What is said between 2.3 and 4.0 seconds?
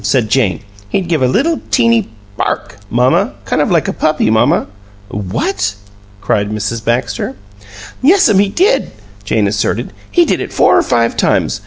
BARK, mamma kind of like a